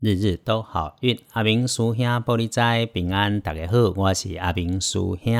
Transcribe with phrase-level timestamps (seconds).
[0.00, 5.34] 日日都好运，阿明叔兄玻璃仔平安，大家好，我是阿明叔兄。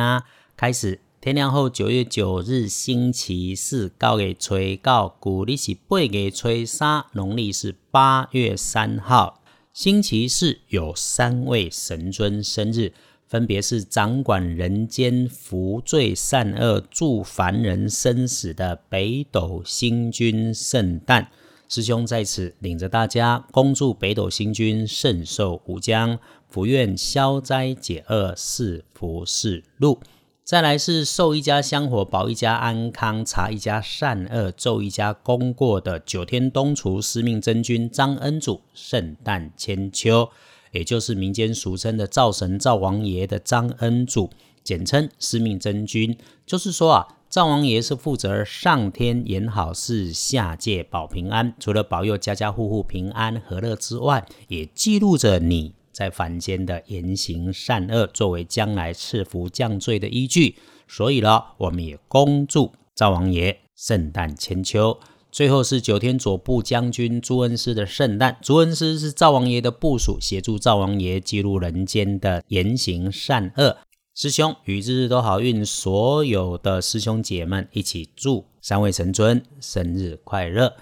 [0.57, 9.41] 开始天亮后，九月九日星期四，九月初九，古历是八月初三，农历是八月三号，
[9.73, 12.93] 星期四有三位神尊生日，
[13.29, 21.31] 分别是掌管人间福罪善恶、助凡人生死的北斗星君圣诞。
[21.69, 30.01] 师兄在此领着大家恭祝北斗星君圣寿无疆，福愿消灾解厄，是福是禄。
[30.43, 40.31] 再来是寿一家香火，保一家安康，查一家善恶，咒一家功过的九天东厨司命真君张恩祖圣诞千秋，
[40.73, 44.31] 也就是民间俗称的灶神灶王爷的张恩祖，
[44.65, 47.09] 简称司命真君，就是说啊。
[47.31, 51.55] 灶王爷是负责上天演好事，下界保平安。
[51.61, 60.57] 除了保佑家家户户平安和乐之外，也记录着你在凡间的言行善恶，作为将来赐福降罪的依据。
[60.89, 64.99] 所以呢，我们也恭祝灶王爷圣诞千秋。
[65.31, 68.39] 最后是九天左部将军朱恩师的圣诞。
[68.41, 73.77] 朱恩师是灶王爷的部属，协助灶王爷记录人间的言行善恶。
[74.21, 80.75] 师兄与日日都好运，所有的师兄姐们一起祝三位神尊生日快乐。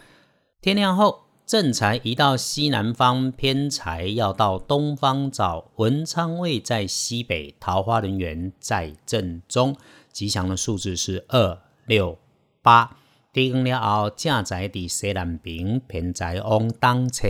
[0.62, 5.70] 天亮后，正财移到西南方，偏财要到东方找。
[5.76, 9.76] 文昌位在西北，桃花人缘在正中。
[10.10, 12.16] 吉祥的数字是二六
[12.62, 12.96] 八。
[13.34, 17.28] 天了后，正财伫西南边，偏财往东侧。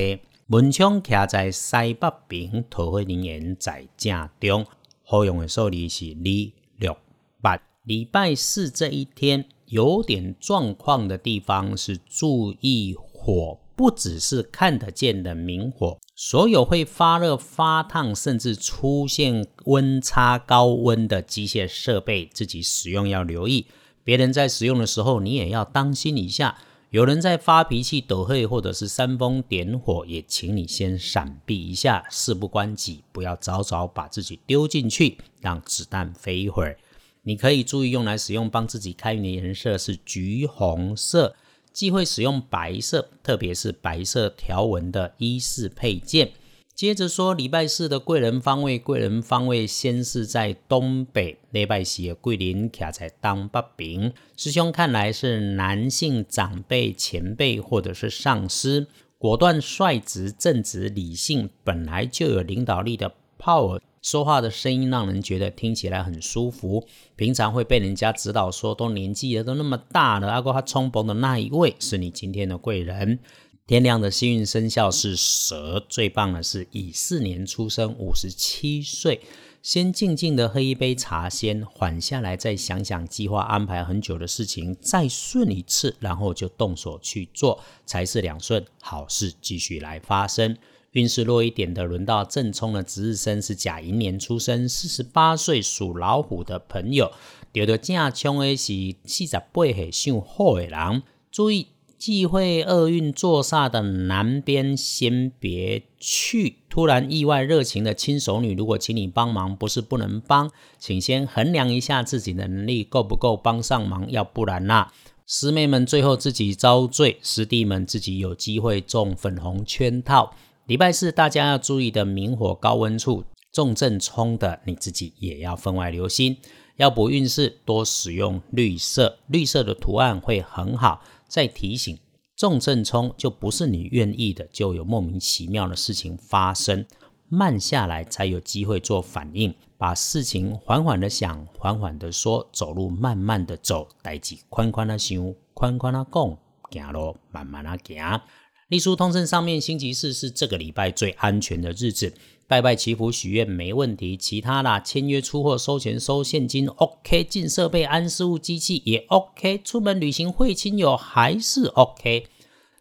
[0.50, 4.64] 文昌徛在西北边，桃花人缘在正中。
[5.08, 6.96] 好用的数字是二六
[7.40, 7.56] 八。
[7.84, 23.66] 礼拜四这一天有点状况的地方是注意火，不只是看得见的明火，所有会发热、发烫，甚至出现温差高温的机械设备，自己使用要留意。
[24.02, 26.58] 别人在使用的时候，你也要当心一下。
[26.96, 36.78] 有人在发脾气、抖黑，或者是煽风点火，也请你先闪避一下，事不关己，不要早早把自己丢进去，让子弹飞一会儿。
[37.24, 41.36] 你可以注意用来使用帮自己开运的颜色是橘红色，
[41.70, 46.30] 忌讳使用白色，特别是白色条纹的衣饰配件。
[46.76, 54.12] 接着说，礼拜四的贵人方位，贵人方位先是在东北，礼拜四的贵人卡在东北边。
[54.36, 66.86] 师兄看来是男性长辈、前辈或者是上司，果断、率直、正直、理性，本来就有领导力的 power，说话的声音让人觉得听起来很舒服。
[67.16, 73.18] 平常会被人家指导说，都年纪了都那么大了，阿哥他冲崩的那一位是你今天的贵人。
[73.66, 79.20] 天亮的幸运生肖是蛇，最棒的是乙巳年出生，五十七岁。
[79.60, 90.56] 先静静的喝一杯茶，先缓下来，再想想计划安排很久的事情，再顺一次，然后就动手去做，才是两顺，好事继续来发生。
[90.92, 97.10] 运势弱一点的，轮到正冲的值日生是甲寅年出生，四十八岁属老虎的朋友，
[97.50, 101.02] 丢到正冲的是四十八岁属虎的人，
[101.32, 101.66] 注意。
[101.98, 106.56] 忌讳厄运坐煞的南边，先别去。
[106.68, 114.88] 突然意外热情的亲手女，如果请你帮忙，不是不能帮，请先衡量一下自己的能力够不够帮上忙，要不然呐，
[115.26, 120.34] 师妹们最后自己遭罪，师弟们自己有机会中粉红圈套。
[120.66, 126.36] 礼拜四大家要注意的明火高温处，重症冲的你自己也要分外留心。
[126.76, 131.02] 要补运势，多使用绿色，绿色的图案会很好。
[131.26, 131.98] 再提醒，
[132.36, 136.86] 重正冲就不是你愿意的，就有莫名其妙的事情发生。
[137.28, 146.38] 慢下来才有机会做反应，把事情缓缓的想，缓缓的说，走路慢慢的走，代志宽宽的想，宽宽的讲，
[146.70, 148.20] 行路慢慢的行。
[148.68, 152.12] 隶书通胜上面，星期四是这个礼拜最安全的日子。
[152.48, 162.26] 拜拜祈福许愿没问题，其他啦签约出货收钱收现金 OK，进设备安事务机器也 OK，出门旅行会亲友还是 OK。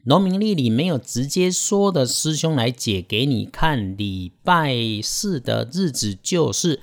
[0.05, 6.81] 农民历里没有直接说的师兄来解给你看，礼拜四的日子就是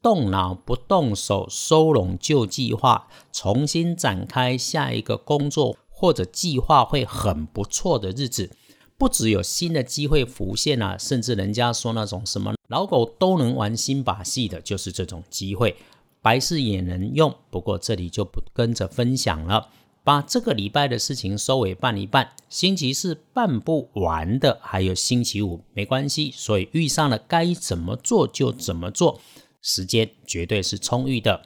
[0.00, 8.50] 动脑不动手，收拢旧计划，重新展开下一个工作或者计划会很不错的日子。
[8.98, 15.76] 不只有新的机会浮现啊，甚至人家说那种什么老狗都能玩新把戏的，就是这种机会，
[16.20, 17.34] 白事也能用。
[17.50, 19.68] 不过这里就不跟着分享了。
[20.04, 22.32] 把这个礼拜的事情收尾办一办。
[22.50, 29.18] 星期四办不完的，还有星期五没关系，所以遇上了该怎么做就怎么做，
[29.62, 31.42] 时间绝对是充裕的。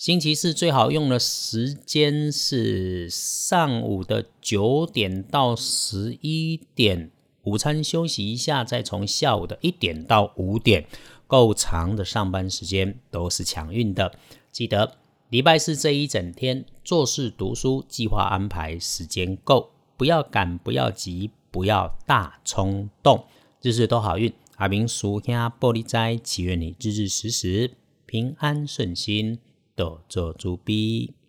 [0.00, 7.10] 星期四最好用的时间是上午的九点到十一点，
[7.42, 10.86] 午餐休息一下，再从下午的一点到五点，
[11.26, 14.14] 够长的上班时间都是强运的。
[14.50, 14.96] 记得
[15.28, 19.68] 礼拜四这一整天做事读书，计划安排时间够，
[19.98, 23.26] 不要赶，不要急，不要大冲动，
[23.60, 24.32] 日日都好运。
[24.56, 27.72] 阿明叔兄玻璃斋，祈愿你日日时时
[28.06, 29.38] 平安顺心。
[29.80, 31.19] 做做主笔。